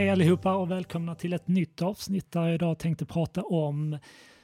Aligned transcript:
Hej 0.00 0.10
allihopa 0.10 0.54
och 0.54 0.70
välkomna 0.70 1.14
till 1.14 1.32
ett 1.32 1.48
nytt 1.48 1.82
avsnitt 1.82 2.32
där 2.32 2.44
jag 2.44 2.54
idag 2.54 2.78
tänkte 2.78 3.06
prata 3.06 3.42
om 3.42 3.98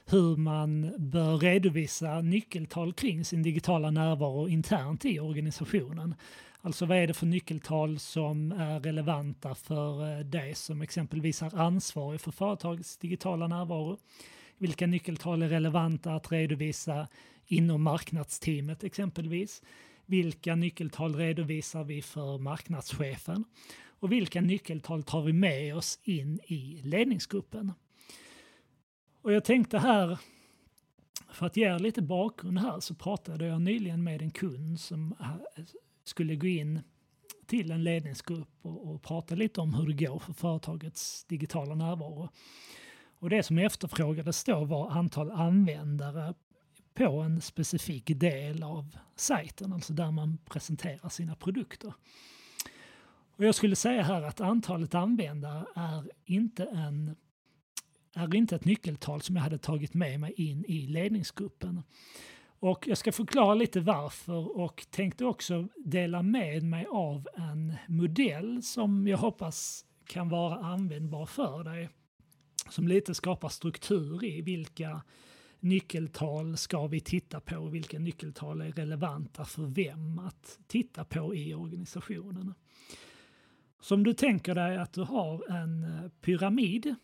hur 0.07 0.37
man 0.37 0.95
bör 0.99 1.39
redovisa 1.39 2.21
nyckeltal 2.21 2.93
kring 2.93 3.25
sin 3.25 3.43
digitala 3.43 3.91
närvaro 3.91 4.49
internt 4.49 5.05
i 5.05 5.21
organisationen. 5.21 6.15
Alltså 6.61 6.87
vad 6.87 6.99
är 6.99 7.07
det 7.07 7.15
för 7.15 7.27
nyckeltal 7.27 7.99
som 7.99 8.53
är 8.53 8.81
relevanta 8.81 9.55
för 9.55 10.19
eh, 10.19 10.25
dig 10.25 10.55
som 10.55 10.83
exempelvis 10.83 11.43
är 11.43 11.59
ansvarig 11.59 12.21
för 12.21 12.31
företagets 12.31 12.99
digitala 12.99 13.49
närvaro? 13.49 13.99
Vilka 14.59 14.87
nyckeltal 14.87 15.43
är 15.43 15.49
relevanta 15.49 16.15
att 16.15 16.33
redovisa 16.33 17.09
inom 17.47 17.83
marknadsteamet 17.83 18.85
exempelvis? 18.85 19.63
Vilka 20.07 20.55
nyckeltal 20.55 21.15
redovisar 21.15 21.85
vi 21.85 22.03
för 22.03 22.39
marknadschefen? 22.39 23.45
Och 23.99 24.13
vilka 24.13 24.41
nyckeltal 24.41 25.03
tar 25.03 25.23
vi 25.23 25.33
med 25.33 25.77
oss 25.77 25.99
in 26.03 26.41
i 26.47 26.81
ledningsgruppen? 26.85 27.73
Och 29.23 29.33
jag 29.33 29.45
tänkte 29.45 29.79
här, 29.79 30.19
för 31.31 31.47
att 31.47 31.57
ge 31.57 31.65
er 31.65 31.79
lite 31.79 32.03
bakgrund 32.03 32.59
här, 32.59 32.81
så 32.81 32.95
pratade 32.95 33.47
jag 33.47 33.63
nyligen 33.63 34.05
med 34.05 34.23
en 34.23 34.31
kund 34.31 34.81
som 34.81 35.15
skulle 36.05 36.37
gå 36.37 36.47
in 36.47 36.81
till 37.47 37.71
en 37.71 37.85
ledningsgrupp 37.85 38.49
och, 38.63 38.95
och 38.95 39.03
prata 39.03 39.35
lite 39.35 39.61
om 39.61 39.75
hur 39.75 39.87
det 39.87 40.07
går 40.07 40.19
för 40.19 40.33
företagets 40.33 41.25
digitala 41.25 41.75
närvaro. 41.75 42.29
Och 43.19 43.31
det 43.31 43.43
som 43.43 43.59
efterfrågades 43.59 44.45
då 44.45 44.65
var 44.65 44.91
antal 44.91 45.31
användare 45.31 46.35
på 46.95 47.21
en 47.21 47.41
specifik 47.41 48.05
del 48.07 48.63
av 48.63 48.97
sajten, 49.17 49.73
alltså 49.73 49.93
där 49.93 50.11
man 50.11 50.39
presenterar 50.45 51.09
sina 51.09 51.37
produkter. 51.37 51.95
Och 53.37 53.45
jag 53.45 53.55
skulle 53.55 53.77
säga 53.77 54.03
här 54.03 54.23
att 54.23 54.41
antalet 54.41 54.95
användare 54.95 55.67
är 55.75 56.11
inte, 56.25 56.65
en, 56.65 57.17
är 58.15 58.35
inte 58.35 58.57
ett 58.57 58.65
nyckeltal 58.65 59.21
som 59.21 59.37
jag 59.37 59.43
hade 59.43 59.59
tagit 59.59 59.95
med 59.95 60.21
mig 60.21 60.33
in 60.37 60.65
i 60.65 60.87
ledningsgruppen. 60.87 61.83
Och 62.59 62.87
jag 62.87 62.99
ska 62.99 63.13
förklara 63.13 63.55
lite 63.55 63.81
varför 63.81 64.59
och 64.59 64.87
tänkte 64.91 65.25
också 65.25 65.69
dela 65.77 66.23
med 66.23 66.63
mig 66.63 66.87
av 66.91 67.29
en 67.37 67.75
modell 67.89 68.63
som 68.63 69.09
jag 69.09 69.19
hoppas 69.19 69.85
kan 70.07 70.29
vara 70.29 70.57
användbar 70.57 71.27
för 71.27 71.65
dig. 71.65 71.89
Som 72.71 72.89
lite 72.89 73.15
skapar 73.15 73.49
struktur 73.49 74.25
i 74.25 74.43
vilka 74.43 75.03
nyckeltal 75.61 76.57
ska 76.57 76.87
vi 76.87 77.01
titta 77.01 77.41
på 77.41 77.57
och 77.57 77.75
vilka 77.75 77.99
nyckeltal 77.99 78.61
är 78.61 78.73
relevanta 78.73 79.45
för 79.45 79.63
vem 79.63 80.19
att 80.19 80.59
titta 80.67 81.05
på 81.05 81.35
i 81.35 81.55
organisationen. 81.55 82.55
Så 83.81 83.95
om 83.95 84.05
du 84.05 84.15
tänker 84.15 84.55
dig 84.55 84.77
att 84.77 84.93
du 84.93 85.03
har 85.03 85.51
en 85.51 85.85
eh, 85.85 86.09
pyramid 86.21 86.95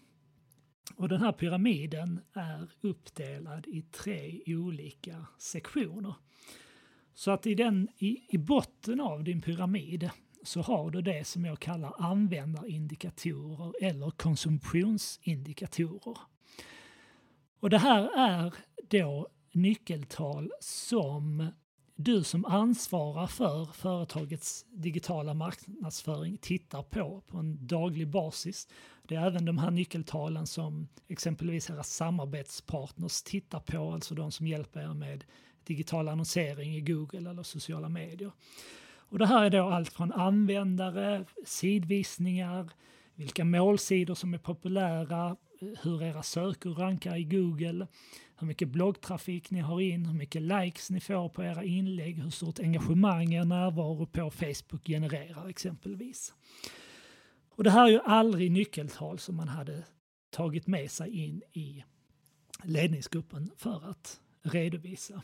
och 0.97 1.09
den 1.09 1.21
här 1.21 1.33
pyramiden 1.33 2.21
är 2.33 2.69
uppdelad 2.81 3.67
i 3.67 3.83
tre 3.83 4.43
olika 4.47 5.27
sektioner. 5.39 6.15
Så 7.15 7.31
att 7.31 7.47
i, 7.47 7.55
den, 7.55 7.89
i, 7.99 8.25
i 8.29 8.39
botten 8.39 9.01
av 9.01 9.25
din 9.25 9.43
pyramid 9.43 10.11
så 10.43 10.61
har 10.61 10.91
du 10.91 11.03
det 11.03 11.27
som 11.27 11.45
jag 11.45 11.61
kallar 11.61 11.95
användarindikatorer 11.99 13.85
eller 13.85 14.11
konsumtionsindikatorer. 14.11 16.19
Och 17.61 17.71
det 17.71 17.79
här 17.79 18.19
är 18.19 18.55
då 18.89 19.29
nyckeltal 19.53 20.53
som 20.61 21.49
du 22.05 22.25
som 22.25 22.45
ansvarar 22.45 23.27
för 23.27 23.65
företagets 23.65 24.67
digitala 24.71 25.35
marknadsföring 25.35 26.39
tittar 26.39 26.83
på 26.83 27.23
på 27.27 27.39
en 27.39 27.67
daglig 27.67 28.09
basis. 28.09 28.69
Det 29.09 29.15
är 29.15 29.27
även 29.27 29.45
de 29.45 29.59
här 29.59 29.71
nyckeltalen 29.71 30.47
som 30.47 30.89
exempelvis 31.09 31.71
era 31.71 31.83
samarbetspartners 31.83 33.23
tittar 33.23 33.61
på, 33.61 33.93
alltså 33.93 34.15
de 34.15 34.33
som 34.33 34.47
hjälper 34.47 34.81
er 34.81 34.95
med 34.95 35.25
digital 35.65 36.09
annonsering 36.09 36.77
i 36.77 36.81
Google 36.81 37.31
eller 37.31 37.43
sociala 37.43 37.89
medier. 37.89 38.33
Och 39.13 39.19
det 39.19 39.27
här 39.27 39.45
är 39.45 39.51
då 39.51 39.69
allt 39.69 39.93
från 39.93 40.13
användare, 40.13 41.25
sidvisningar, 41.45 42.71
vilka 43.15 43.45
målsidor 43.45 44.15
som 44.15 44.35
är 44.35 44.39
populära, 44.39 45.37
hur 45.83 46.03
era 46.03 46.23
sökord 46.23 46.79
rankar 46.79 47.17
i 47.17 47.25
Google, 47.25 47.87
hur 48.39 48.47
mycket 48.47 48.69
bloggtrafik 48.69 49.51
ni 49.51 49.61
har 49.61 49.81
in, 49.81 50.07
hur 50.07 50.15
mycket 50.15 50.43
likes 50.43 50.91
ni 50.91 51.01
får 51.01 51.29
på 51.29 51.43
era 51.45 51.65
inlägg, 51.65 52.23
hur 52.23 52.31
stort 52.31 52.61
engagemang 52.61 53.35
er 53.35 53.45
närvaro 53.45 54.07
på 54.07 54.31
Facebook 54.31 54.87
genererar 54.87 55.49
exempelvis. 55.49 56.35
Och 57.51 57.65
det 57.65 57.71
här 57.71 57.87
är 57.87 57.91
ju 57.91 58.01
aldrig 58.01 58.51
nyckeltal 58.51 59.19
som 59.19 59.37
man 59.37 59.49
hade 59.49 59.85
tagit 60.31 60.67
med 60.67 60.91
sig 60.91 61.11
in 61.11 61.43
i 61.53 61.85
ledningsgruppen 62.65 63.51
för 63.57 63.91
att 63.91 64.21
redovisa. 64.43 65.23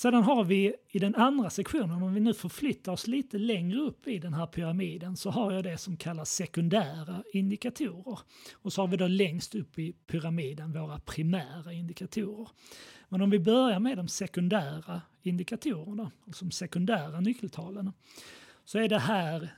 Sedan 0.00 0.22
har 0.22 0.44
vi 0.44 0.74
i 0.88 0.98
den 0.98 1.14
andra 1.14 1.50
sektionen, 1.50 2.02
om 2.02 2.14
vi 2.14 2.20
nu 2.20 2.34
förflyttar 2.34 2.92
oss 2.92 3.06
lite 3.06 3.38
längre 3.38 3.78
upp 3.78 4.08
i 4.08 4.18
den 4.18 4.34
här 4.34 4.46
pyramiden, 4.46 5.16
så 5.16 5.30
har 5.30 5.52
jag 5.52 5.64
det 5.64 5.78
som 5.78 5.96
kallas 5.96 6.30
sekundära 6.30 7.22
indikatorer. 7.32 8.18
Och 8.52 8.72
så 8.72 8.82
har 8.82 8.88
vi 8.88 8.96
då 8.96 9.06
längst 9.06 9.54
upp 9.54 9.78
i 9.78 9.92
pyramiden 9.92 10.72
våra 10.72 10.98
primära 10.98 11.72
indikatorer. 11.72 12.48
Men 13.08 13.20
om 13.20 13.30
vi 13.30 13.38
börjar 13.38 13.80
med 13.80 13.96
de 13.96 14.08
sekundära 14.08 15.02
indikatorerna, 15.22 16.10
alltså 16.26 16.44
de 16.44 16.50
sekundära 16.50 17.20
nyckeltalen, 17.20 17.92
så 18.64 18.78
är 18.78 18.88
det 18.88 18.98
här 18.98 19.54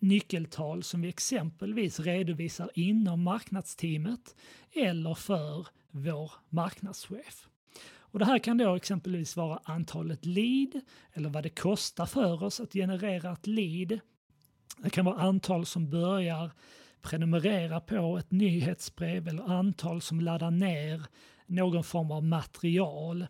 nyckeltal 0.00 0.82
som 0.82 1.02
vi 1.02 1.08
exempelvis 1.08 2.00
redovisar 2.00 2.70
inom 2.74 3.22
marknadsteamet 3.22 4.36
eller 4.72 5.14
för 5.14 5.66
vår 5.90 6.32
marknadschef. 6.48 7.48
Och 8.16 8.20
det 8.20 8.26
här 8.26 8.38
kan 8.38 8.58
då 8.58 8.74
exempelvis 8.74 9.36
vara 9.36 9.60
antalet 9.64 10.24
lead 10.24 10.80
eller 11.12 11.28
vad 11.28 11.42
det 11.42 11.48
kostar 11.48 12.06
för 12.06 12.42
oss 12.42 12.60
att 12.60 12.72
generera 12.72 13.32
ett 13.32 13.46
lead. 13.46 14.00
Det 14.78 14.90
kan 14.90 15.04
vara 15.04 15.20
antal 15.20 15.66
som 15.66 15.90
börjar 15.90 16.50
prenumerera 17.02 17.80
på 17.80 18.18
ett 18.18 18.30
nyhetsbrev 18.30 19.28
eller 19.28 19.42
antal 19.42 20.00
som 20.00 20.20
laddar 20.20 20.50
ner 20.50 21.02
någon 21.46 21.84
form 21.84 22.10
av 22.10 22.24
material. 22.24 23.26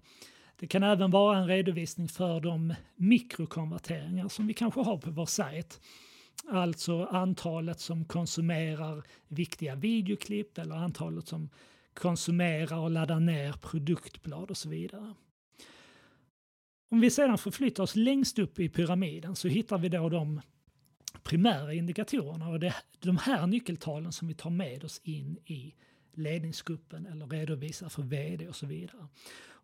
Det 0.57 0.67
kan 0.67 0.83
även 0.83 1.11
vara 1.11 1.39
en 1.39 1.49
redovisning 1.49 2.09
för 2.09 2.41
de 2.41 2.75
mikrokonverteringar 2.97 4.29
som 4.29 4.47
vi 4.47 4.55
kanske 4.55 4.81
har 4.81 4.99
på 4.99 5.11
vår 5.11 5.27
sajt. 5.27 5.81
Alltså 6.51 7.05
antalet 7.05 7.81
som 7.81 8.05
konsumerar 8.05 9.03
viktiga 9.29 9.75
videoklipp 9.75 10.59
eller 10.59 10.75
antalet 10.75 11.29
som 11.29 11.51
konsumera 11.99 12.79
och 12.79 12.91
ladda 12.91 13.19
ner 13.19 13.53
produktblad 13.53 14.51
och 14.51 14.57
så 14.57 14.69
vidare. 14.69 15.15
Om 16.91 17.01
vi 17.01 17.11
sedan 17.11 17.39
förflyttar 17.39 17.83
oss 17.83 17.97
längst 17.97 18.39
upp 18.39 18.59
i 18.59 18.69
pyramiden 18.69 19.37
så 19.37 19.49
hittar 19.49 19.79
vi 19.79 19.89
då 19.89 20.09
de 20.09 20.41
primära 21.23 21.73
indikatorerna 21.73 22.49
och 22.49 22.61
det 22.61 22.67
är 22.67 22.75
de 23.01 23.17
här 23.17 23.47
nyckeltalen 23.47 24.13
som 24.13 24.29
vi 24.29 24.35
tar 24.35 24.51
med 24.51 24.85
oss 24.85 25.01
in 25.05 25.39
i 25.45 25.75
ledningsgruppen 26.15 27.07
eller 27.07 27.27
redovisar 27.27 27.89
för 27.89 28.03
vd 28.03 28.49
och 28.49 28.57
så 28.57 28.67
vidare. 28.67 29.09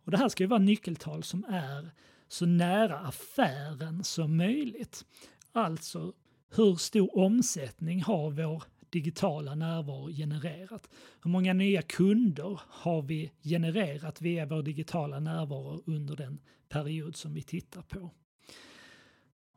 Och 0.04 0.10
det 0.10 0.16
här 0.16 0.28
ska 0.28 0.42
ju 0.42 0.48
vara 0.48 0.60
nyckeltal 0.60 1.22
som 1.22 1.44
är 1.48 1.91
så 2.28 2.47
nära 2.47 2.98
affären 2.98 4.04
som 4.04 4.37
möjligt. 4.37 5.04
Alltså 5.53 6.12
hur 6.56 6.76
stor 6.76 7.19
omsättning 7.19 8.03
har 8.03 8.31
vår 8.31 8.62
digitala 8.92 9.54
närvaro 9.54 10.10
genererat? 10.10 10.88
Hur 11.22 11.30
många 11.30 11.53
nya 11.53 11.82
kunder 11.82 12.60
har 12.69 13.03
vi 13.03 13.32
genererat 13.42 14.20
via 14.20 14.47
vår 14.47 14.62
digitala 14.62 15.20
närvaro 15.20 15.83
under 15.86 16.16
den 16.16 16.41
period 16.68 17.16
som 17.16 17.34
vi 17.34 17.42
tittar 17.42 17.83
på? 17.83 18.10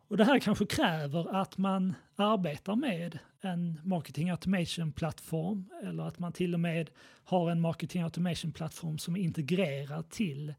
Och 0.07 0.17
det 0.17 0.23
här 0.23 0.39
kanske 0.39 0.65
kräver 0.65 1.41
att 1.41 1.57
man 1.57 1.93
arbetar 2.15 2.75
med 2.75 3.19
en 3.41 3.79
marketing 3.83 4.29
automation-plattform 4.29 5.69
eller 5.83 6.03
att 6.03 6.19
man 6.19 6.33
till 6.33 6.53
och 6.53 6.59
med 6.59 6.89
har 7.23 7.51
en 7.51 7.61
marketing 7.61 8.01
automation-plattform 8.01 8.97
som 8.97 9.15
är 9.15 9.19
integrerad 9.19 10.09
till 10.09 10.49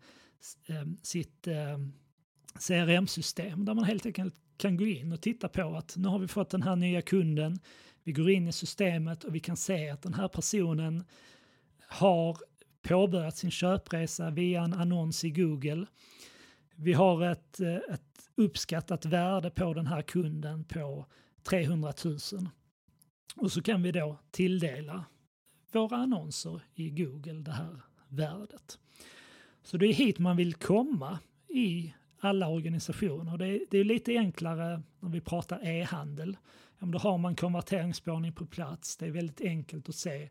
eh, 0.68 0.86
sitt 1.02 1.46
eh, 1.46 1.78
CRM-system 2.58 3.64
där 3.64 3.74
man 3.74 3.84
helt 3.84 4.06
enkelt 4.06 4.34
kan 4.56 4.76
gå 4.76 4.86
in 4.86 5.12
och 5.12 5.20
titta 5.20 5.48
på 5.48 5.76
att 5.76 5.96
nu 5.96 6.08
har 6.08 6.18
vi 6.18 6.28
fått 6.28 6.50
den 6.50 6.62
här 6.62 6.76
nya 6.76 7.02
kunden, 7.02 7.58
vi 8.06 8.12
går 8.12 8.30
in 8.30 8.48
i 8.48 8.52
systemet 8.52 9.24
och 9.24 9.34
vi 9.34 9.40
kan 9.40 9.56
se 9.56 9.88
att 9.88 10.02
den 10.02 10.14
här 10.14 10.28
personen 10.28 11.04
har 11.88 12.38
påbörjat 12.82 13.36
sin 13.36 13.50
köpresa 13.50 14.30
via 14.30 14.62
en 14.64 14.72
annons 14.72 15.24
i 15.24 15.30
Google. 15.30 15.86
Vi 16.74 16.92
har 16.92 17.22
ett, 17.22 17.60
eh, 17.60 17.74
ett 17.74 18.30
uppskattat 18.34 19.04
värde 19.04 19.50
på 19.50 19.74
den 19.74 19.86
här 19.86 20.02
kunden 20.02 20.64
på 20.64 21.06
300 21.42 21.92
000. 22.04 22.18
Och 23.36 23.52
så 23.52 23.62
kan 23.62 23.82
vi 23.82 23.92
då 23.92 24.18
tilldela 24.30 25.04
våra 25.72 25.96
annonser 25.96 26.62
i 26.74 26.90
Google 26.90 27.40
det 27.40 27.52
här 27.52 27.80
värdet. 28.08 28.78
Så 29.62 29.76
det 29.76 29.86
är 29.86 29.92
hit 29.92 30.18
man 30.18 30.36
vill 30.36 30.54
komma 30.54 31.18
i 31.48 31.94
alla 32.18 32.48
organisationer. 32.48 33.38
Det 33.38 33.46
är, 33.46 33.60
det 33.70 33.78
är 33.78 33.84
lite 33.84 34.16
enklare 34.18 34.82
när 35.00 35.10
vi 35.10 35.20
pratar 35.20 35.66
e-handel. 35.66 36.36
ja, 36.78 36.86
då 36.86 36.98
har 36.98 37.18
man 37.18 37.36
konverteringsspårning 37.36 38.32
på 38.32 38.46
plats. 38.46 38.96
Det 38.96 39.06
är 39.06 39.10
väldigt 39.10 39.40
enkelt 39.40 39.88
att 39.88 39.94
se 39.94 40.30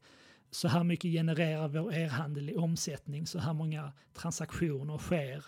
så 0.51 0.67
här 0.67 0.83
mycket 0.83 1.11
genererar 1.11 1.67
vår 1.67 1.93
e-handel 1.93 2.49
i 2.49 2.55
omsättning, 2.55 3.27
så 3.27 3.39
här 3.39 3.53
många 3.53 3.91
transaktioner 4.13 4.97
sker 4.97 5.45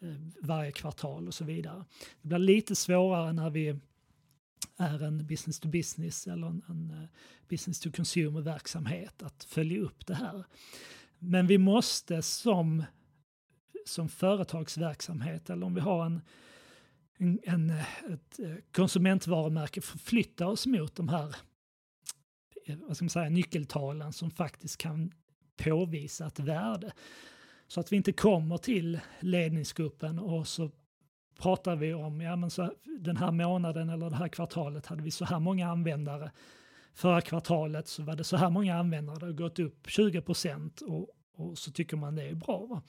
eh, 0.00 0.16
varje 0.42 0.72
kvartal 0.72 1.26
och 1.26 1.34
så 1.34 1.44
vidare. 1.44 1.84
Det 2.22 2.28
blir 2.28 2.38
lite 2.38 2.74
svårare 2.74 3.32
när 3.32 3.50
vi 3.50 3.80
är 4.76 5.02
en 5.02 5.26
business 5.26 5.60
to 5.60 5.68
business 5.68 6.26
eller 6.26 6.46
en, 6.46 6.62
en 6.68 6.90
eh, 6.90 7.08
business 7.48 7.80
to 7.80 7.90
consumer 7.92 8.40
verksamhet 8.40 9.22
att 9.22 9.44
följa 9.44 9.80
upp 9.80 10.06
det 10.06 10.14
här. 10.14 10.44
Men 11.18 11.46
vi 11.46 11.58
måste 11.58 12.22
som, 12.22 12.84
som 13.84 14.08
företagsverksamhet 14.08 15.50
eller 15.50 15.66
om 15.66 15.74
vi 15.74 15.80
har 15.80 16.06
en, 16.06 16.20
en, 17.18 17.40
en 17.44 17.70
ett 17.70 18.38
eh, 18.38 18.54
konsumentvarumärke 18.72 19.80
förflytta 19.80 20.46
oss 20.46 20.66
mot 20.66 20.96
de 20.96 21.08
här 21.08 21.36
eh, 22.66 22.76
vad 22.76 22.96
ska 22.96 23.04
man 23.04 23.10
säga, 23.10 23.28
nyckeltalen 23.28 24.12
som 24.12 24.30
faktiskt 24.30 24.76
kan 24.76 25.12
påvisa 25.56 26.26
ett 26.26 26.38
värde. 26.38 26.92
Så 27.68 27.80
att 27.80 27.92
vi 27.92 27.96
inte 27.96 28.12
kommer 28.12 28.58
till 28.58 29.00
ledningsgruppen 29.20 30.18
och 30.18 30.48
så 30.48 30.70
pratar 31.38 31.76
vi 31.76 31.94
om, 31.94 32.20
ja 32.20 32.36
men 32.36 32.50
så 32.50 32.72
den 33.00 33.16
här 33.16 33.32
månaden 33.32 33.88
eller 33.88 34.10
det 34.10 34.16
här 34.16 34.28
kvartalet 34.28 34.86
hade 34.86 35.02
vi 35.02 35.10
så 35.10 35.24
här 35.24 35.40
många 35.40 35.68
användare. 35.68 36.30
Förra 36.94 37.20
kvartalet 37.20 37.88
så 37.88 38.02
var 38.02 38.16
det 38.16 38.24
så 38.24 38.36
här 38.36 38.50
många 38.50 38.76
användare, 38.76 39.18
det 39.18 39.26
har 39.26 39.32
gått 39.32 39.58
upp 39.58 39.86
20 39.86 40.20
procent 40.20 40.80
och, 40.80 41.08
och 41.36 41.58
så 41.58 41.70
tycker 41.70 41.96
man 41.96 42.14
det 42.14 42.22
är 42.22 42.34
bra. 42.34 42.66
Va? 42.66 42.82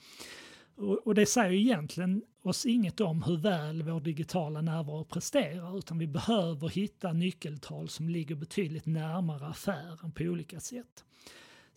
Och, 0.76 1.06
och 1.06 1.14
det 1.14 1.26
säger 1.26 1.52
egentligen 1.52 2.22
oss 2.42 2.66
inget 2.66 3.00
om 3.00 3.22
hur 3.22 3.36
väl 3.36 3.82
vår 3.82 4.00
digitala 4.00 4.60
närvaro 4.60 5.04
presterar 5.04 5.78
utan 5.78 5.98
vi 5.98 6.06
behöver 6.06 6.68
hitta 6.68 7.12
nyckeltal 7.12 7.88
som 7.88 8.08
ligger 8.08 8.34
betydligt 8.34 8.86
närmare 8.86 9.46
affären 9.46 10.12
på 10.12 10.24
olika 10.24 10.60
sätt. 10.60 11.04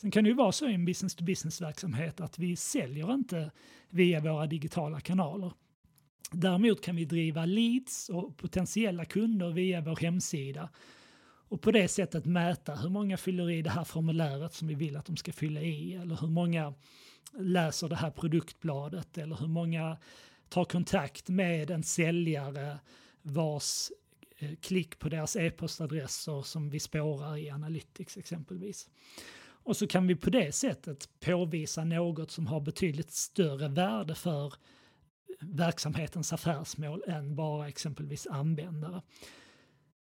Sen 0.01 0.11
kan 0.11 0.23
det 0.23 0.29
ju 0.29 0.35
vara 0.35 0.51
så 0.51 0.69
i 0.69 0.73
en 0.73 0.85
business 0.85 1.15
to 1.15 1.23
business 1.23 1.61
verksamhet 1.61 2.21
att 2.21 2.39
vi 2.39 2.55
säljer 2.55 3.13
inte 3.13 3.51
via 3.89 4.19
våra 4.19 4.47
digitala 4.47 4.99
kanaler. 4.99 5.51
Däremot 6.31 6.81
kan 6.81 6.95
vi 6.95 7.05
driva 7.05 7.45
leads 7.45 8.09
och 8.09 8.37
potentiella 8.37 9.05
kunder 9.05 9.49
via 9.49 9.81
vår 9.81 9.95
hemsida 9.95 10.69
och 11.49 11.61
på 11.61 11.71
det 11.71 11.87
sättet 11.87 12.25
mäta 12.25 12.75
hur 12.75 12.89
många 12.89 13.17
fyller 13.17 13.49
i 13.49 13.61
det 13.61 13.69
här 13.69 13.83
formuläret 13.83 14.53
som 14.53 14.67
vi 14.67 14.75
vill 14.75 14.97
att 14.97 15.05
de 15.05 15.17
ska 15.17 15.31
fylla 15.31 15.61
i 15.61 15.93
eller 15.93 16.15
hur 16.15 16.27
många 16.27 16.73
läser 17.37 17.89
det 17.89 17.95
här 17.95 18.11
produktbladet 18.11 19.17
eller 19.17 19.35
hur 19.35 19.47
många 19.47 19.97
tar 20.49 20.65
kontakt 20.65 21.29
med 21.29 21.71
en 21.71 21.83
säljare 21.83 22.79
vars 23.21 23.91
eh, 24.37 24.55
klick 24.61 24.99
på 24.99 25.09
deras 25.09 25.35
e-postadresser 25.35 26.41
som 26.41 26.69
vi 26.69 26.79
spårar 26.79 27.37
i 27.37 27.49
Analytics 27.49 28.17
exempelvis. 28.17 28.89
Och 29.63 29.77
så 29.77 29.87
kan 29.87 30.07
vi 30.07 30.15
på 30.15 30.29
det 30.29 30.51
sättet 30.51 31.09
påvisa 31.19 31.83
något 31.83 32.31
som 32.31 32.47
har 32.47 32.61
betydligt 32.61 33.11
större 33.11 33.67
värde 33.67 34.15
för 34.15 34.45
eh, 34.45 34.51
verksamhetens 35.39 36.33
affärsmål 36.33 37.03
än 37.07 37.35
bara 37.35 37.67
exempelvis 37.67 38.27
användare. 38.27 39.01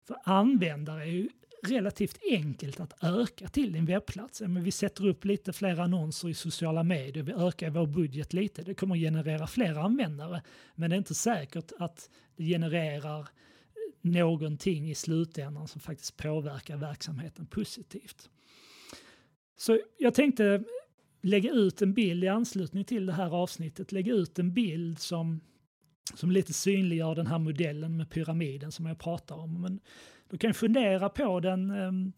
För 0.06 0.16
användare 0.24 1.02
är 1.02 1.06
ju 1.06 1.28
relativt 1.68 2.18
enkelt 2.30 2.80
att 2.80 3.04
öka 3.04 3.48
till 3.48 3.72
din 3.72 3.86
webbplats. 3.86 4.40
Men 4.40 4.64
vi 4.64 4.70
sätter 4.70 5.06
upp 5.06 5.24
lite 5.24 5.52
fler 5.52 5.80
annonser 5.80 6.28
i 6.28 6.34
sociala 6.34 6.82
medier, 6.82 7.22
vi 7.22 7.32
ökar 7.32 7.70
vår 7.70 7.86
budget 7.86 8.32
lite. 8.32 8.62
Det 8.62 8.74
kommer 8.74 8.96
generera 8.96 9.46
fler 9.46 9.74
användare, 9.74 10.42
men 10.74 10.90
det 10.90 10.96
är 10.96 10.98
inte 10.98 11.14
säkert 11.14 11.72
att 11.78 12.10
det 12.36 12.44
genererar 12.44 13.20
eh, 13.20 13.26
någonting 14.00 14.90
i 14.90 14.94
slutändan 14.94 15.68
som 15.68 15.80
faktiskt 15.80 16.16
påverkar 16.16 16.76
verksamheten 16.76 17.46
positivt. 17.46 18.30
Så 19.56 19.80
jag 19.98 20.14
tänkte 20.14 20.46
eh, 20.46 20.60
lägga 21.22 21.50
ut 21.52 21.82
en 21.82 21.94
bild 21.94 22.24
i 22.24 22.28
anslutning 22.28 22.84
till 22.84 23.06
det 23.06 23.12
här 23.12 23.34
avsnittet, 23.34 23.92
lägga 23.92 24.12
ut 24.12 24.38
en 24.38 24.52
bild 24.52 24.98
som, 24.98 25.40
som 26.14 26.30
lite 26.30 26.52
synliggör 26.52 27.14
den 27.14 27.26
här 27.26 27.38
modellen 27.38 27.96
med 27.96 28.10
pyramiden 28.10 28.72
som 28.72 28.86
jag 28.86 28.98
pratar 28.98 29.36
om. 29.36 29.60
Men 29.60 29.80
du 30.30 30.38
kan 30.38 30.54
fundera 30.54 31.08
på 31.08 31.40
den 31.40 31.70
ehm, 31.70 32.12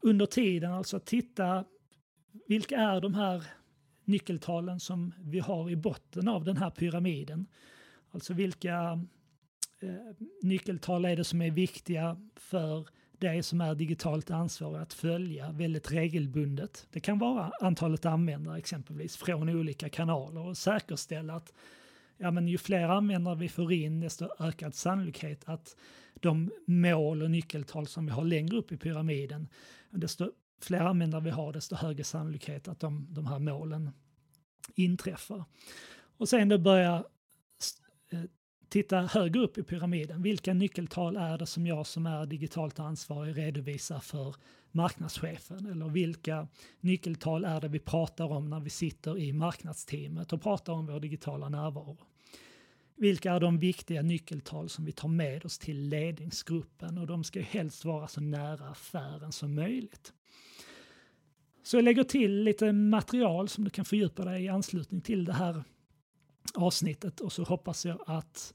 under 0.00 0.26
tiden, 0.26 0.72
alltså 0.72 0.98
titta 0.98 1.64
vilka 2.48 2.76
är 2.76 3.00
de 3.00 3.14
här 3.14 3.44
nyckeltalen 4.04 4.80
som 4.80 5.14
vi 5.18 5.38
har 5.38 5.70
i 5.70 5.76
botten 5.76 6.28
av 6.28 6.44
den 6.44 6.56
här 6.56 6.70
pyramiden. 6.70 7.46
Alltså 8.10 8.34
vilka 8.34 9.00
eh, 9.80 10.16
nyckeltal 10.42 11.04
är 11.04 11.16
det 11.16 11.24
som 11.24 11.42
är 11.42 11.50
viktiga 11.50 12.16
för 12.36 12.88
det 13.18 13.42
som 13.42 13.60
är 13.60 13.74
digitalt 13.74 14.30
ansvarig 14.30 14.82
att 14.82 14.92
följa 14.92 15.52
väldigt 15.52 15.92
regelbundet. 15.92 16.86
Det 16.90 17.00
kan 17.00 17.18
vara 17.18 17.52
antalet 17.60 18.06
användare 18.06 18.58
exempelvis 18.58 19.16
från 19.16 19.48
olika 19.48 19.88
kanaler 19.88 20.46
och 20.46 20.56
säkerställa 20.56 21.34
att 21.34 21.52
ja, 22.18 22.30
men 22.30 22.48
ju 22.48 22.58
fler 22.58 22.88
användare 22.88 23.36
vi 23.36 23.48
får 23.48 23.72
in 23.72 24.00
desto 24.00 24.28
ökad 24.38 24.74
sannolikhet 24.74 25.42
att 25.46 25.76
de 26.14 26.50
mål 26.66 27.22
och 27.22 27.30
nyckeltal 27.30 27.86
som 27.86 28.06
vi 28.06 28.12
har 28.12 28.24
längre 28.24 28.56
upp 28.56 28.72
i 28.72 28.76
pyramiden, 28.76 29.48
desto 29.90 30.32
fler 30.60 30.80
användare 30.80 31.22
vi 31.22 31.30
har 31.30 31.52
desto 31.52 31.76
högre 31.76 32.04
sannolikhet 32.04 32.68
att 32.68 32.80
de, 32.80 33.06
de 33.10 33.26
här 33.26 33.38
målen 33.38 33.90
inträffar. 34.74 35.44
Och 36.16 36.28
sen 36.28 36.48
då 36.48 36.58
börja 36.58 37.04
eh, 38.12 38.20
titta 38.68 39.00
högre 39.00 39.40
upp 39.40 39.58
i 39.58 39.62
pyramiden. 39.62 40.22
Vilka 40.22 40.54
nyckeltal 40.54 41.16
är 41.16 41.38
det 41.38 41.46
som 41.46 41.66
jag 41.66 41.86
som 41.86 42.06
är 42.06 42.26
digitalt 42.26 42.78
ansvarig 42.78 43.38
redovisar 43.38 44.00
för 44.00 44.34
marknadschefen? 44.70 45.66
Eller 45.66 45.88
vilka 45.88 46.48
nyckeltal 46.80 47.44
är 47.44 47.60
det 47.60 47.68
vi 47.68 47.78
pratar 47.78 48.32
om 48.32 48.50
när 48.50 48.60
vi 48.60 48.70
sitter 48.70 49.18
i 49.18 49.32
marknadsteamet 49.32 50.32
och 50.32 50.42
pratar 50.42 50.72
om 50.72 50.86
vår 50.86 51.00
digitala 51.00 51.48
närvaro? 51.48 51.96
Vilka 52.96 53.32
är 53.32 53.40
de 53.40 53.58
viktiga 53.58 54.02
nyckeltal 54.02 54.68
som 54.68 54.84
vi 54.84 54.92
tar 54.92 55.08
med 55.08 55.44
oss 55.44 55.58
till 55.58 55.88
ledningsgruppen? 55.88 56.98
Och 56.98 57.06
de 57.06 57.24
ska 57.24 57.38
ju 57.38 57.44
helst 57.44 57.84
vara 57.84 58.08
så 58.08 58.20
nära 58.20 58.68
affären 58.68 59.32
som 59.32 59.54
möjligt. 59.54 60.12
Så 61.62 61.76
jag 61.76 61.84
lägger 61.84 62.04
till 62.04 62.42
lite 62.42 62.72
material 62.72 63.48
som 63.48 63.64
du 63.64 63.70
kan 63.70 63.84
fördjupa 63.84 64.24
dig 64.24 64.44
i 64.44 64.48
anslutning 64.48 65.00
till 65.00 65.24
det 65.24 65.32
här 65.32 65.64
avsnittet 66.54 67.20
och 67.20 67.32
så 67.32 67.42
hoppas 67.42 67.86
jag 67.86 67.98
att 68.06 68.54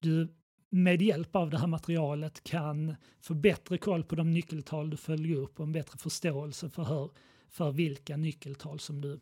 du 0.00 0.28
med 0.70 1.02
hjälp 1.02 1.36
av 1.36 1.50
det 1.50 1.58
här 1.58 1.66
materialet 1.66 2.44
kan 2.44 2.94
få 3.20 3.34
bättre 3.34 3.78
koll 3.78 4.04
på 4.04 4.14
de 4.14 4.30
nyckeltal 4.30 4.90
du 4.90 4.96
följer 4.96 5.36
upp 5.36 5.60
och 5.60 5.66
en 5.66 5.72
bättre 5.72 5.98
förståelse 5.98 6.70
för, 6.70 6.84
hur, 6.84 7.10
för 7.48 7.72
vilka 7.72 8.16
nyckeltal 8.16 8.80
som 8.80 9.00
du 9.00 9.20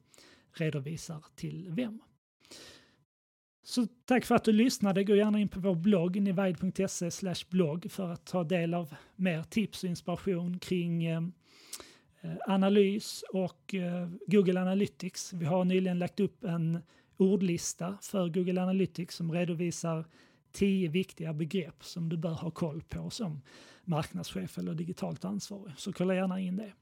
redovisar 0.53 1.25
till 1.35 1.69
vem. 1.71 2.01
Så 3.65 3.87
tack 4.05 4.25
för 4.25 4.35
att 4.35 4.45
du 4.45 4.53
lyssnade. 4.53 5.05
Gå 5.05 5.17
gärna 5.17 5.41
in 5.41 5.49
på 5.49 5.61
vår 5.61 5.75
blogg 5.75 6.21
nivide.se 6.21 7.35
blogg 7.49 7.91
för 7.91 8.09
att 8.09 8.27
ta 8.27 8.45
del 8.45 8.75
av 8.75 8.95
mer 9.17 9.43
tips 9.43 9.85
och 9.85 9.91
inspiration 9.91 10.59
kring 10.59 11.05
eh, 11.05 11.23
eh 12.21 12.37
analys 12.47 13.25
och 13.33 13.75
eh, 13.75 14.09
Google 14.27 14.61
Analytics. 14.61 15.33
Vi 15.33 15.45
har 15.45 15.65
nyligen 15.65 15.99
lagt 15.99 16.21
upp 16.21 16.45
en 16.45 16.79
ordlista 17.17 17.99
för 18.03 18.29
Google 18.29 18.63
Analytics 18.63 19.17
som 19.17 19.33
redovisar 19.33 20.05
tio 20.53 20.89
viktiga 20.89 21.33
begrepp 21.33 21.85
som 21.85 22.09
du 22.09 22.17
bör 22.17 22.35
ha 22.35 22.51
koll 22.51 22.83
på 22.83 23.11
som 23.11 23.43
marknadschef 23.85 24.59
eller 24.59 24.75
digitalt 24.75 25.25
ansvarig. 25.25 25.75
Så 25.77 25.93
kolla 25.93 26.15
gärna 26.15 26.41
in 26.41 26.57
det. 26.57 26.73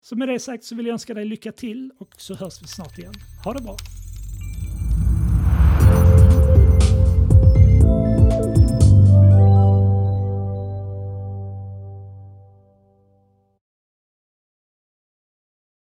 Så 0.00 0.16
med 0.16 0.28
det 0.28 0.40
sagt 0.40 0.64
så 0.64 0.74
vill 0.74 0.86
jag 0.86 0.92
önska 0.92 1.14
dig 1.14 1.24
lycka 1.24 1.52
till 1.52 1.92
och 1.98 2.14
så 2.16 2.34
hörs 2.34 2.62
vi 2.62 2.66
snart 2.66 2.98
igen. 2.98 3.14
Ha 3.44 3.52
det 3.52 3.62
bra! 3.62 3.76